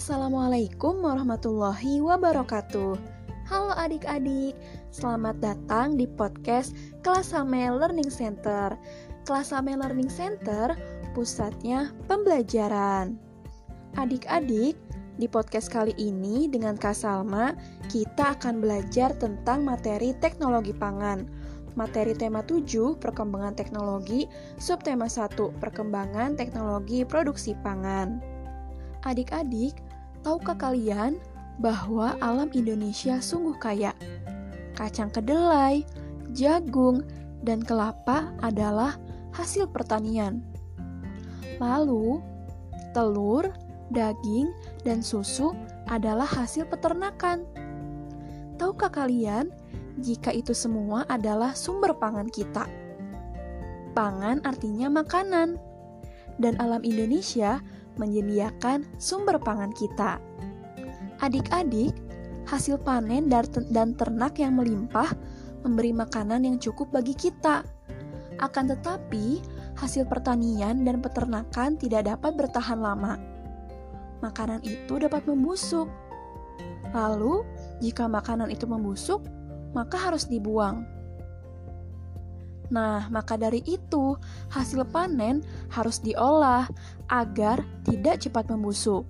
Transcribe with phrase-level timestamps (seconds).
[0.00, 2.96] Assalamualaikum warahmatullahi wabarakatuh.
[3.52, 4.56] Halo adik-adik,
[4.88, 6.72] selamat datang di podcast
[7.04, 8.72] Kelas Hame Learning Center.
[9.28, 10.72] Kelas Hame Learning Center
[11.12, 13.20] pusatnya pembelajaran.
[14.00, 14.80] Adik-adik,
[15.20, 17.52] di podcast kali ini dengan Kak Salma,
[17.92, 21.28] kita akan belajar tentang materi teknologi pangan.
[21.76, 24.24] Materi tema 7, perkembangan teknologi,
[24.56, 28.40] subtema 1, perkembangan teknologi produksi pangan.
[29.04, 29.89] Adik-adik,
[30.22, 31.16] tahukah kalian
[31.60, 33.92] bahwa alam Indonesia sungguh kaya.
[34.76, 35.84] Kacang kedelai,
[36.32, 37.04] jagung,
[37.44, 38.96] dan kelapa adalah
[39.36, 40.40] hasil pertanian.
[41.60, 42.24] Lalu,
[42.96, 43.52] telur,
[43.92, 44.48] daging,
[44.84, 45.52] dan susu
[45.92, 47.44] adalah hasil peternakan.
[48.56, 49.52] Tahukah kalian
[50.00, 52.64] jika itu semua adalah sumber pangan kita?
[53.92, 55.60] Pangan artinya makanan,
[56.40, 57.60] dan alam Indonesia
[58.00, 60.16] menyediakan sumber pangan kita.
[61.20, 61.92] Adik-adik,
[62.48, 65.12] hasil panen dan ternak yang melimpah
[65.60, 67.60] memberi makanan yang cukup bagi kita.
[68.40, 69.44] Akan tetapi,
[69.76, 73.20] hasil pertanian dan peternakan tidak dapat bertahan lama.
[74.24, 75.88] Makanan itu dapat membusuk.
[76.96, 77.44] Lalu,
[77.84, 79.20] jika makanan itu membusuk,
[79.76, 80.88] maka harus dibuang.
[82.70, 84.14] Nah, maka dari itu,
[84.54, 85.42] hasil panen
[85.74, 86.70] harus diolah
[87.10, 89.02] agar tidak cepat membusuk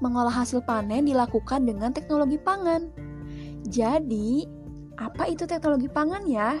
[0.00, 2.92] mengolah hasil panen dilakukan dengan teknologi pangan.
[3.66, 4.44] Jadi,
[4.96, 6.60] apa itu teknologi pangan ya?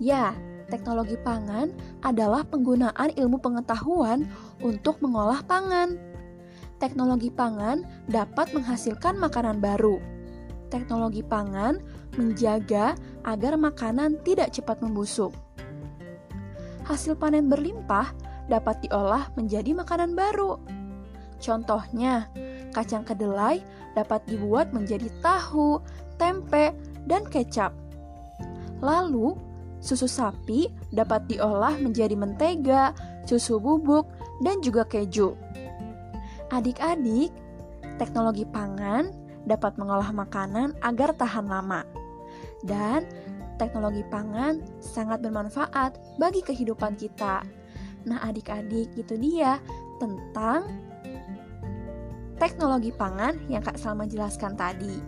[0.00, 0.34] Ya,
[0.68, 1.70] teknologi pangan
[2.02, 4.26] adalah penggunaan ilmu pengetahuan
[4.64, 5.96] untuk mengolah pangan.
[6.82, 10.02] Teknologi pangan dapat menghasilkan makanan baru.
[10.72, 11.78] Teknologi pangan
[12.18, 15.32] menjaga agar makanan tidak cepat membusuk.
[16.84, 18.12] Hasil panen berlimpah
[18.46, 20.60] dapat diolah menjadi makanan baru.
[21.40, 22.28] Contohnya,
[22.76, 23.64] kacang kedelai
[23.96, 25.80] dapat dibuat menjadi tahu,
[26.20, 26.76] tempe,
[27.08, 27.72] dan kecap.
[28.84, 29.32] Lalu,
[29.80, 32.92] susu sapi dapat diolah menjadi mentega,
[33.24, 34.08] susu bubuk,
[34.44, 35.32] dan juga keju.
[36.52, 37.32] Adik-adik,
[37.96, 39.08] teknologi pangan
[39.48, 42.03] dapat mengolah makanan agar tahan lama.
[42.64, 43.04] Dan
[43.60, 47.44] teknologi pangan sangat bermanfaat bagi kehidupan kita.
[48.04, 49.60] Nah, adik-adik, itu dia
[50.02, 50.68] tentang
[52.36, 55.00] teknologi pangan yang Kak Salma jelaskan tadi.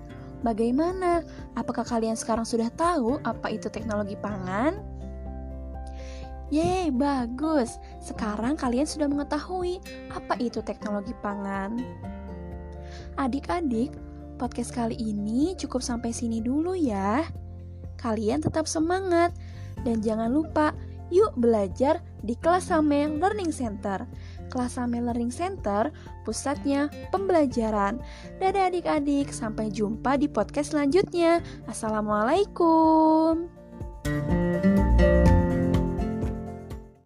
[0.45, 1.25] Bagaimana?
[1.57, 4.79] Apakah kalian sekarang sudah tahu apa itu teknologi pangan?
[6.55, 7.83] Yeay, bagus.
[7.99, 9.83] Sekarang kalian sudah mengetahui
[10.15, 11.83] apa itu teknologi pangan.
[13.19, 13.91] Adik-adik,
[14.39, 17.27] podcast kali ini cukup sampai sini dulu ya.
[17.97, 19.33] Kalian tetap semangat
[19.85, 20.73] dan jangan lupa
[21.11, 24.07] yuk belajar di kelas Same Learning Center.
[24.51, 25.95] Kelas Same Learning Center
[26.27, 28.03] pusatnya pembelajaran.
[28.43, 31.43] Dadah adik-adik, sampai jumpa di podcast selanjutnya.
[31.71, 33.47] Assalamualaikum.